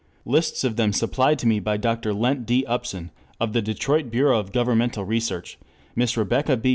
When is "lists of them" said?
0.25-0.93